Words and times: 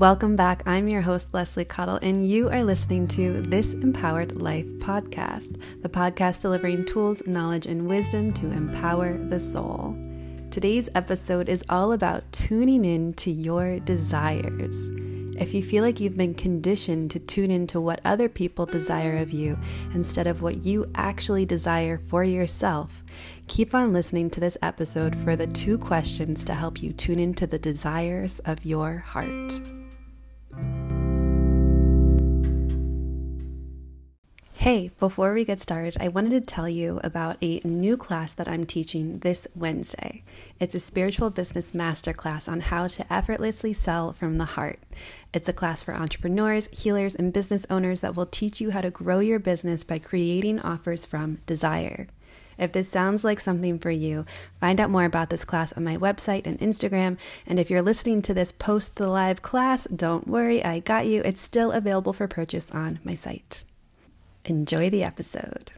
Welcome 0.00 0.34
back. 0.34 0.62
I'm 0.64 0.88
your 0.88 1.02
host, 1.02 1.34
Leslie 1.34 1.66
Cottle, 1.66 1.98
and 2.00 2.26
you 2.26 2.48
are 2.48 2.64
listening 2.64 3.06
to 3.08 3.42
This 3.42 3.74
Empowered 3.74 4.40
Life 4.40 4.64
podcast, 4.78 5.60
the 5.82 5.90
podcast 5.90 6.40
delivering 6.40 6.86
tools, 6.86 7.22
knowledge, 7.26 7.66
and 7.66 7.86
wisdom 7.86 8.32
to 8.32 8.50
empower 8.50 9.18
the 9.18 9.38
soul. 9.38 9.94
Today's 10.50 10.88
episode 10.94 11.50
is 11.50 11.62
all 11.68 11.92
about 11.92 12.32
tuning 12.32 12.86
in 12.86 13.12
to 13.12 13.30
your 13.30 13.78
desires. 13.80 14.88
If 15.38 15.52
you 15.52 15.62
feel 15.62 15.84
like 15.84 16.00
you've 16.00 16.16
been 16.16 16.32
conditioned 16.32 17.10
to 17.10 17.18
tune 17.18 17.50
into 17.50 17.78
what 17.78 18.00
other 18.02 18.30
people 18.30 18.64
desire 18.64 19.18
of 19.18 19.32
you 19.32 19.58
instead 19.92 20.26
of 20.26 20.40
what 20.40 20.62
you 20.62 20.90
actually 20.94 21.44
desire 21.44 22.00
for 22.06 22.24
yourself, 22.24 23.04
keep 23.48 23.74
on 23.74 23.92
listening 23.92 24.30
to 24.30 24.40
this 24.40 24.56
episode 24.62 25.14
for 25.20 25.36
the 25.36 25.46
two 25.46 25.76
questions 25.76 26.42
to 26.44 26.54
help 26.54 26.82
you 26.82 26.94
tune 26.94 27.18
into 27.18 27.46
the 27.46 27.58
desires 27.58 28.38
of 28.46 28.64
your 28.64 28.96
heart. 28.96 29.60
Hey, 34.60 34.90
before 35.00 35.32
we 35.32 35.46
get 35.46 35.58
started, 35.58 35.96
I 36.00 36.08
wanted 36.08 36.32
to 36.32 36.40
tell 36.42 36.68
you 36.68 37.00
about 37.02 37.38
a 37.40 37.62
new 37.64 37.96
class 37.96 38.34
that 38.34 38.46
I'm 38.46 38.66
teaching 38.66 39.20
this 39.20 39.48
Wednesday. 39.54 40.22
It's 40.58 40.74
a 40.74 40.80
spiritual 40.80 41.30
business 41.30 41.72
masterclass 41.72 42.46
on 42.46 42.60
how 42.60 42.86
to 42.88 43.10
effortlessly 43.10 43.72
sell 43.72 44.12
from 44.12 44.36
the 44.36 44.44
heart. 44.44 44.78
It's 45.32 45.48
a 45.48 45.54
class 45.54 45.82
for 45.82 45.94
entrepreneurs, 45.94 46.68
healers, 46.72 47.14
and 47.14 47.32
business 47.32 47.66
owners 47.70 48.00
that 48.00 48.14
will 48.14 48.26
teach 48.26 48.60
you 48.60 48.72
how 48.72 48.82
to 48.82 48.90
grow 48.90 49.20
your 49.20 49.38
business 49.38 49.82
by 49.82 49.98
creating 49.98 50.60
offers 50.60 51.06
from 51.06 51.38
desire. 51.46 52.06
If 52.58 52.72
this 52.72 52.90
sounds 52.90 53.24
like 53.24 53.40
something 53.40 53.78
for 53.78 53.90
you, 53.90 54.26
find 54.60 54.78
out 54.78 54.90
more 54.90 55.06
about 55.06 55.30
this 55.30 55.46
class 55.46 55.72
on 55.72 55.84
my 55.84 55.96
website 55.96 56.44
and 56.44 56.58
Instagram. 56.58 57.16
And 57.46 57.58
if 57.58 57.70
you're 57.70 57.80
listening 57.80 58.20
to 58.20 58.34
this 58.34 58.52
post 58.52 58.96
the 58.96 59.08
live 59.08 59.40
class, 59.40 59.86
don't 59.86 60.28
worry, 60.28 60.62
I 60.62 60.80
got 60.80 61.06
you. 61.06 61.22
It's 61.22 61.40
still 61.40 61.72
available 61.72 62.12
for 62.12 62.28
purchase 62.28 62.70
on 62.70 62.98
my 63.02 63.14
site. 63.14 63.64
Enjoy 64.44 64.88
the 64.88 65.04
episode. 65.04 65.72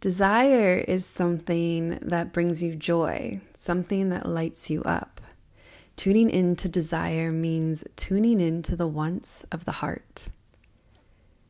Desire 0.00 0.76
is 0.76 1.04
something 1.06 1.98
that 2.02 2.32
brings 2.32 2.62
you 2.62 2.76
joy, 2.76 3.40
something 3.56 4.10
that 4.10 4.28
lights 4.28 4.70
you 4.70 4.82
up. 4.84 5.20
Tuning 5.96 6.30
into 6.30 6.68
desire 6.68 7.32
means 7.32 7.84
tuning 7.96 8.40
into 8.40 8.76
the 8.76 8.86
wants 8.86 9.44
of 9.50 9.64
the 9.64 9.72
heart. 9.72 10.28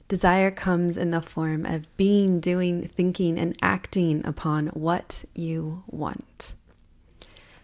Desire 0.06 0.50
comes 0.50 0.96
in 0.96 1.10
the 1.10 1.20
form 1.20 1.66
of 1.66 1.94
being, 1.98 2.40
doing, 2.40 2.88
thinking, 2.88 3.38
and 3.38 3.54
acting 3.60 4.24
upon 4.24 4.68
what 4.68 5.24
you 5.34 5.82
want. 5.86 6.54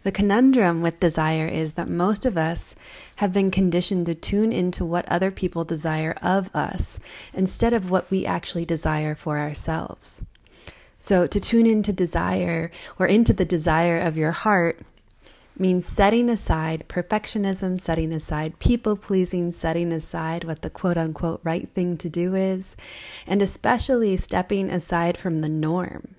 The 0.05 0.13
conundrum 0.13 0.83
with 0.83 1.01
desire 1.01 1.47
is 1.47 1.73
that 1.73 1.89
most 1.89 2.27
of 2.27 2.37
us 2.37 2.75
have 3.17 3.33
been 3.33 3.51
conditioned 3.51 4.05
to 4.05 4.15
tune 4.15 4.53
into 4.53 4.85
what 4.85 5.09
other 5.09 5.31
people 5.31 5.65
desire 5.65 6.15
of 6.21 6.55
us 6.55 7.01
instead 7.33 7.73
of 7.73 7.91
what 7.91 8.11
we 8.11 8.27
actually 8.27 8.67
desire 8.67 9.15
for 9.15 9.39
ourselves. 9.39 10.23
So, 10.99 11.27
to 11.27 11.41
tune 11.41 11.67
into 11.67 11.91
desire 11.91 12.71
or 12.99 13.07
into 13.07 13.33
the 13.33 13.47
desire 13.47 13.99
of 13.99 14.19
your 14.19 14.33
heart 14.33 14.81
means 15.59 15.87
setting 15.87 16.29
aside 16.29 16.85
perfectionism, 16.87 17.81
setting 17.81 18.13
aside 18.13 18.59
people 18.59 18.97
pleasing, 18.97 19.53
setting 19.53 19.91
aside 19.91 20.45
what 20.45 20.61
the 20.61 20.69
quote 20.69 20.99
unquote 20.99 21.41
right 21.45 21.71
thing 21.71 21.97
to 21.97 22.11
do 22.11 22.35
is, 22.35 22.77
and 23.27 23.41
especially 23.41 24.19
stepping 24.19 24.69
aside 24.69 25.17
from 25.17 25.41
the 25.41 25.49
norm 25.49 26.14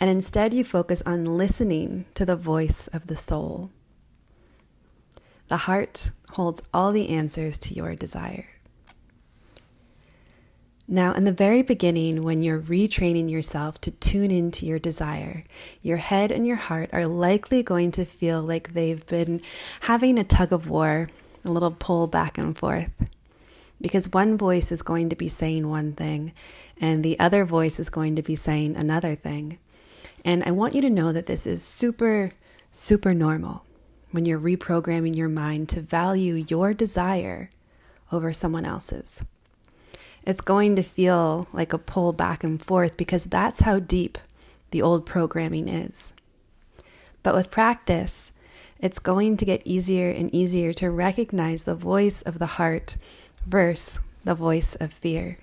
and 0.00 0.08
instead 0.08 0.54
you 0.54 0.64
focus 0.64 1.02
on 1.04 1.36
listening 1.36 2.06
to 2.14 2.24
the 2.24 2.36
voice 2.36 2.88
of 2.88 3.06
the 3.06 3.16
soul. 3.16 3.70
The 5.48 5.58
heart 5.58 6.10
holds 6.32 6.62
all 6.72 6.90
the 6.90 7.10
answers 7.10 7.58
to 7.58 7.74
your 7.74 7.94
desire. 7.94 8.46
Now, 10.92 11.12
in 11.12 11.22
the 11.22 11.32
very 11.32 11.62
beginning, 11.62 12.24
when 12.24 12.42
you're 12.42 12.58
retraining 12.58 13.30
yourself 13.30 13.80
to 13.82 13.92
tune 13.92 14.32
into 14.32 14.66
your 14.66 14.80
desire, 14.80 15.44
your 15.82 15.98
head 15.98 16.32
and 16.32 16.44
your 16.44 16.56
heart 16.56 16.90
are 16.92 17.06
likely 17.06 17.62
going 17.62 17.92
to 17.92 18.04
feel 18.04 18.42
like 18.42 18.72
they've 18.72 19.06
been 19.06 19.40
having 19.82 20.18
a 20.18 20.24
tug 20.24 20.52
of 20.52 20.68
war, 20.68 21.08
a 21.44 21.50
little 21.50 21.70
pull 21.70 22.08
back 22.08 22.38
and 22.38 22.58
forth. 22.58 22.90
Because 23.80 24.12
one 24.12 24.36
voice 24.36 24.72
is 24.72 24.82
going 24.82 25.08
to 25.10 25.16
be 25.16 25.28
saying 25.28 25.68
one 25.68 25.92
thing, 25.92 26.32
and 26.80 27.04
the 27.04 27.18
other 27.20 27.44
voice 27.44 27.78
is 27.78 27.88
going 27.88 28.16
to 28.16 28.22
be 28.22 28.34
saying 28.34 28.74
another 28.74 29.14
thing. 29.14 29.58
And 30.24 30.44
I 30.44 30.50
want 30.50 30.74
you 30.74 30.80
to 30.82 30.90
know 30.90 31.12
that 31.12 31.26
this 31.26 31.46
is 31.46 31.62
super, 31.62 32.30
super 32.70 33.14
normal 33.14 33.64
when 34.10 34.26
you're 34.26 34.40
reprogramming 34.40 35.16
your 35.16 35.28
mind 35.28 35.68
to 35.70 35.80
value 35.80 36.34
your 36.34 36.74
desire 36.74 37.50
over 38.12 38.32
someone 38.32 38.64
else's. 38.64 39.22
It's 40.24 40.40
going 40.40 40.76
to 40.76 40.82
feel 40.82 41.48
like 41.52 41.72
a 41.72 41.78
pull 41.78 42.12
back 42.12 42.44
and 42.44 42.62
forth 42.62 42.96
because 42.96 43.24
that's 43.24 43.60
how 43.60 43.78
deep 43.78 44.18
the 44.70 44.82
old 44.82 45.06
programming 45.06 45.68
is. 45.68 46.12
But 47.22 47.34
with 47.34 47.50
practice, 47.50 48.32
it's 48.78 48.98
going 48.98 49.36
to 49.38 49.44
get 49.44 49.62
easier 49.64 50.10
and 50.10 50.34
easier 50.34 50.72
to 50.74 50.90
recognize 50.90 51.62
the 51.62 51.74
voice 51.74 52.22
of 52.22 52.38
the 52.38 52.46
heart 52.46 52.96
versus 53.46 53.98
the 54.24 54.34
voice 54.34 54.74
of 54.74 54.92
fear. 54.92 55.38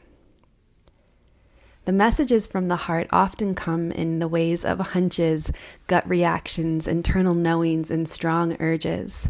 The 1.87 1.93
messages 1.93 2.47
from 2.47 2.67
the 2.67 2.75
heart 2.75 3.07
often 3.13 3.55
come 3.55 3.93
in 3.93 4.19
the 4.19 4.27
ways 4.27 4.65
of 4.65 4.77
hunches, 4.77 5.53
gut 5.87 6.05
reactions, 6.05 6.85
internal 6.85 7.33
knowings, 7.33 7.89
and 7.89 8.09
strong 8.09 8.57
urges. 8.59 9.29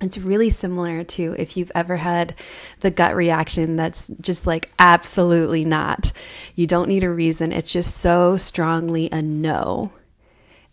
It's 0.00 0.16
really 0.16 0.48
similar 0.48 1.04
to 1.04 1.36
if 1.38 1.54
you've 1.58 1.70
ever 1.74 1.98
had 1.98 2.34
the 2.80 2.90
gut 2.90 3.14
reaction 3.14 3.76
that's 3.76 4.08
just 4.18 4.46
like 4.46 4.70
absolutely 4.78 5.62
not. 5.62 6.14
You 6.54 6.66
don't 6.66 6.88
need 6.88 7.04
a 7.04 7.10
reason, 7.10 7.52
it's 7.52 7.70
just 7.70 7.98
so 7.98 8.38
strongly 8.38 9.10
a 9.12 9.20
no. 9.20 9.92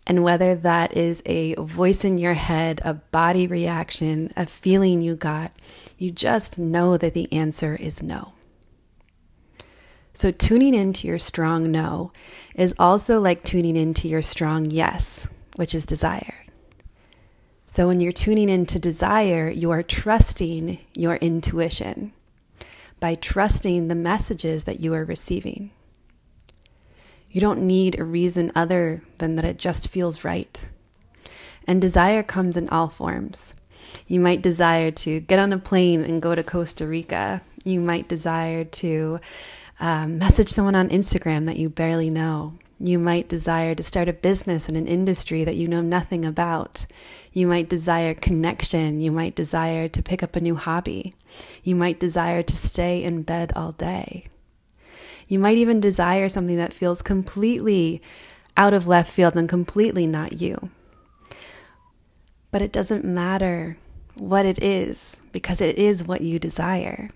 And 0.06 0.24
whether 0.24 0.54
that 0.54 0.96
is 0.96 1.22
a 1.26 1.56
voice 1.56 2.06
in 2.06 2.16
your 2.16 2.32
head, 2.32 2.80
a 2.86 2.94
body 2.94 3.46
reaction, 3.46 4.32
a 4.34 4.46
feeling 4.46 5.02
you 5.02 5.14
got, 5.14 5.52
you 5.98 6.10
just 6.10 6.58
know 6.58 6.96
that 6.96 7.12
the 7.12 7.30
answer 7.30 7.76
is 7.76 8.02
no. 8.02 8.32
So, 10.12 10.30
tuning 10.30 10.74
into 10.74 11.06
your 11.06 11.18
strong 11.18 11.70
no 11.70 12.12
is 12.54 12.74
also 12.78 13.20
like 13.20 13.44
tuning 13.44 13.76
into 13.76 14.08
your 14.08 14.22
strong 14.22 14.70
yes, 14.70 15.26
which 15.56 15.74
is 15.74 15.86
desire. 15.86 16.44
So, 17.66 17.86
when 17.86 18.00
you're 18.00 18.12
tuning 18.12 18.48
into 18.48 18.78
desire, 18.78 19.48
you 19.48 19.70
are 19.70 19.82
trusting 19.82 20.78
your 20.94 21.16
intuition 21.16 22.12
by 22.98 23.14
trusting 23.14 23.88
the 23.88 23.94
messages 23.94 24.64
that 24.64 24.80
you 24.80 24.92
are 24.94 25.04
receiving. 25.04 25.70
You 27.30 27.40
don't 27.40 27.62
need 27.62 27.98
a 27.98 28.04
reason 28.04 28.50
other 28.54 29.02
than 29.18 29.36
that 29.36 29.44
it 29.44 29.56
just 29.56 29.88
feels 29.88 30.24
right. 30.24 30.68
And 31.66 31.80
desire 31.80 32.24
comes 32.24 32.56
in 32.56 32.68
all 32.68 32.88
forms. 32.88 33.54
You 34.06 34.18
might 34.20 34.42
desire 34.42 34.90
to 34.90 35.20
get 35.20 35.38
on 35.38 35.52
a 35.52 35.58
plane 35.58 36.02
and 36.02 36.20
go 36.20 36.34
to 36.34 36.42
Costa 36.42 36.86
Rica. 36.86 37.42
You 37.64 37.80
might 37.80 38.08
desire 38.08 38.64
to 38.64 39.20
um, 39.80 40.18
message 40.18 40.50
someone 40.50 40.76
on 40.76 40.90
Instagram 40.90 41.46
that 41.46 41.56
you 41.56 41.70
barely 41.70 42.10
know. 42.10 42.54
You 42.78 42.98
might 42.98 43.28
desire 43.28 43.74
to 43.74 43.82
start 43.82 44.08
a 44.08 44.12
business 44.12 44.68
in 44.68 44.76
an 44.76 44.86
industry 44.86 45.44
that 45.44 45.56
you 45.56 45.68
know 45.68 45.80
nothing 45.80 46.24
about. 46.24 46.86
You 47.32 47.46
might 47.46 47.68
desire 47.68 48.14
connection. 48.14 49.00
You 49.00 49.10
might 49.10 49.34
desire 49.34 49.88
to 49.88 50.02
pick 50.02 50.22
up 50.22 50.36
a 50.36 50.40
new 50.40 50.54
hobby. 50.54 51.14
You 51.62 51.76
might 51.76 52.00
desire 52.00 52.42
to 52.42 52.56
stay 52.56 53.02
in 53.02 53.22
bed 53.22 53.52
all 53.56 53.72
day. 53.72 54.24
You 55.28 55.38
might 55.38 55.58
even 55.58 55.80
desire 55.80 56.28
something 56.28 56.56
that 56.56 56.72
feels 56.72 57.02
completely 57.02 58.02
out 58.56 58.74
of 58.74 58.88
left 58.88 59.10
field 59.10 59.36
and 59.36 59.48
completely 59.48 60.06
not 60.06 60.40
you. 60.40 60.70
But 62.50 62.62
it 62.62 62.72
doesn't 62.72 63.04
matter 63.04 63.78
what 64.18 64.44
it 64.44 64.62
is 64.62 65.20
because 65.32 65.60
it 65.60 65.78
is 65.78 66.04
what 66.04 66.20
you 66.20 66.38
desire. 66.38 67.10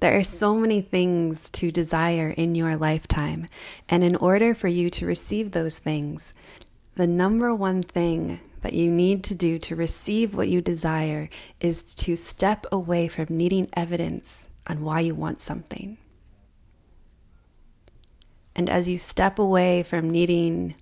There 0.00 0.16
are 0.16 0.24
so 0.24 0.54
many 0.54 0.80
things 0.80 1.50
to 1.50 1.72
desire 1.72 2.30
in 2.30 2.54
your 2.54 2.76
lifetime. 2.76 3.46
And 3.88 4.04
in 4.04 4.14
order 4.14 4.54
for 4.54 4.68
you 4.68 4.90
to 4.90 5.06
receive 5.06 5.50
those 5.50 5.78
things, 5.78 6.34
the 6.94 7.06
number 7.06 7.52
one 7.54 7.82
thing 7.82 8.40
that 8.60 8.74
you 8.74 8.90
need 8.90 9.24
to 9.24 9.34
do 9.34 9.58
to 9.58 9.74
receive 9.74 10.34
what 10.34 10.48
you 10.48 10.60
desire 10.60 11.28
is 11.60 11.82
to 11.96 12.14
step 12.14 12.64
away 12.70 13.08
from 13.08 13.26
needing 13.30 13.68
evidence 13.72 14.46
on 14.68 14.82
why 14.82 15.00
you 15.00 15.14
want 15.14 15.40
something. 15.40 15.98
And 18.54 18.70
as 18.70 18.88
you 18.88 18.98
step 18.98 19.38
away 19.38 19.82
from 19.82 20.10
needing 20.10 20.74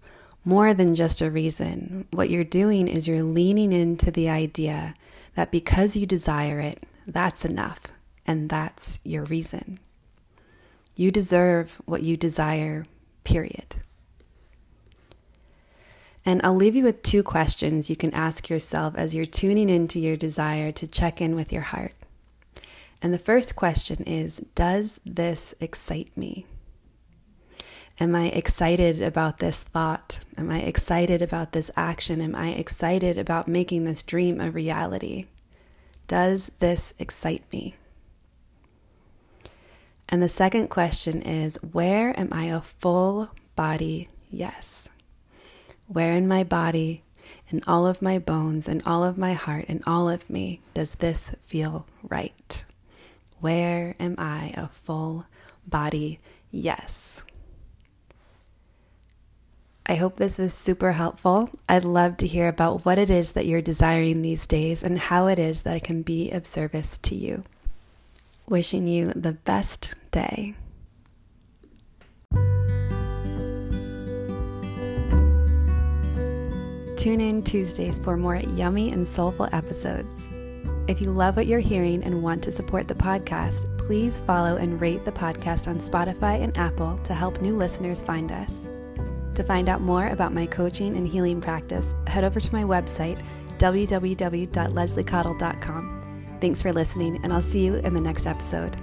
more 0.45 0.75
than 0.75 0.95
just 0.95 1.21
a 1.21 1.31
reason, 1.31 2.07
what 2.11 2.31
you're 2.31 2.45
doing 2.45 2.87
is 2.87 3.09
you're 3.09 3.23
leaning 3.23 3.73
into 3.73 4.11
the 4.11 4.29
idea 4.29 4.95
that 5.35 5.51
because 5.51 5.97
you 5.97 6.07
desire 6.07 6.61
it, 6.61 6.85
that's 7.07 7.45
enough 7.45 7.93
and 8.27 8.49
that's 8.51 8.99
your 9.05 9.25
reason. 9.25 9.79
You 10.95 11.11
deserve 11.11 11.81
what 11.85 12.05
you 12.05 12.17
desire, 12.17 12.85
period. 13.25 13.77
And 16.25 16.41
I'll 16.43 16.57
leave 16.57 16.75
you 16.75 16.83
with 16.83 17.03
two 17.03 17.23
questions 17.23 17.89
you 17.89 17.97
can 17.97 18.13
ask 18.13 18.51
yourself 18.51 18.95
as 18.97 19.15
you're 19.15 19.25
tuning 19.25 19.69
into 19.69 20.01
your 20.01 20.17
desire 20.17 20.73
to 20.73 20.89
check 20.89 21.21
in 21.21 21.37
with 21.37 21.53
your 21.53 21.63
heart. 21.63 21.93
And 23.01 23.15
the 23.15 23.19
first 23.19 23.55
question 23.55 24.03
is 24.05 24.39
Does 24.55 25.01
this 25.05 25.55
excite 25.61 26.17
me? 26.17 26.47
Am 28.01 28.15
I 28.15 28.27
excited 28.27 29.01
about 29.01 29.39
this 29.39 29.63
thought? 29.63 30.21
Am 30.37 30.51
I 30.51 30.61
excited 30.61 31.23
about 31.23 31.53
this 31.53 31.71
action? 31.77 32.21
Am 32.21 32.35
I 32.35 32.51
excited 32.51 33.17
about 33.17 33.49
making 33.49 33.85
this 33.85 34.03
dream 34.03 34.41
a 34.41 34.51
reality? 34.51 35.27
Does 36.07 36.51
this 36.59 36.93
excite 36.99 37.45
me? 37.53 37.77
And 40.09 40.23
the 40.23 40.29
second 40.29 40.69
question 40.69 41.23
is 41.23 41.57
Where 41.63 42.19
am 42.19 42.29
I 42.33 42.45
a 42.45 42.61
full 42.61 43.31
body 43.55 44.09
yes? 44.31 44.89
Where 45.89 46.13
in 46.13 46.27
my 46.29 46.45
body, 46.45 47.03
in 47.49 47.63
all 47.67 47.87
of 47.87 48.03
my 48.03 48.19
bones, 48.19 48.69
in 48.69 48.83
all 48.83 49.05
of 49.05 49.19
my 49.19 49.33
heart, 49.33 49.67
in 49.67 49.83
all 49.87 50.09
of 50.09 50.29
me, 50.29 50.61
does 50.75 50.97
this 50.97 51.33
feel 51.45 51.87
right? 52.03 52.65
Where 53.41 53.95
am 54.01 54.15
I 54.19 54.53
a 54.57 54.69
full 54.69 55.27
body 55.67 56.21
yes? 56.51 57.23
I 59.89 59.95
hope 59.95 60.17
this 60.17 60.39
was 60.39 60.53
super 60.53 60.93
helpful. 60.93 61.49
I'd 61.69 61.85
love 61.85 62.17
to 62.17 62.27
hear 62.27 62.49
about 62.49 62.85
what 62.85 62.99
it 62.99 63.09
is 63.09 63.33
that 63.33 63.47
you're 63.47 63.63
desiring 63.63 64.23
these 64.23 64.47
days 64.47 64.83
and 64.83 64.99
how 64.99 65.29
it 65.29 65.39
is 65.39 65.63
that 65.63 65.77
it 65.77 65.85
can 65.85 66.03
be 66.03 66.33
of 66.33 66.45
service 66.45 66.99
to 66.99 67.15
you. 67.15 67.45
Wishing 68.49 68.87
you 68.87 69.13
the 69.15 69.33
best 69.33 69.95
day. 70.13 70.55
Tune 76.97 77.21
in 77.21 77.43
Tuesdays 77.43 77.99
for 77.99 78.17
more 78.17 78.37
yummy 78.37 78.91
and 78.91 79.07
soulful 79.07 79.49
episodes. 79.53 80.31
If 80.89 81.01
you 81.01 81.11
love 81.11 81.37
what 81.37 81.47
you're 81.47 81.61
hearing 81.61 82.03
and 82.05 82.23
want 82.23 82.43
to 82.45 82.53
support 82.53 82.89
the 82.89 82.95
podcast, 82.95 83.77
please 83.79 84.21
follow 84.21 84.57
and 84.57 84.81
rate 84.81 85.05
the 85.05 85.13
podcast 85.13 85.69
on 85.69 85.79
Spotify 85.79 86.43
and 86.43 86.57
Apple 86.57 86.99
to 87.05 87.15
help 87.15 87.41
new 87.41 87.57
listeners 87.57 88.03
find 88.03 88.33
us. 88.33 88.67
To 89.35 89.45
find 89.45 89.69
out 89.69 89.83
more 89.83 90.09
about 90.09 90.33
my 90.33 90.47
coaching 90.47 90.97
and 90.97 91.07
healing 91.07 91.41
practice, 91.41 91.95
head 92.07 92.25
over 92.25 92.41
to 92.41 92.53
my 92.53 92.63
website, 92.63 93.23
www.lesliecottle.com. 93.59 96.06
Thanks 96.41 96.63
for 96.63 96.73
listening, 96.73 97.21
and 97.23 97.33
I'll 97.33 97.41
see 97.41 97.65
you 97.65 97.77
in 97.77 97.95
the 97.95 98.01
next 98.01 98.27
episode. 98.27 98.77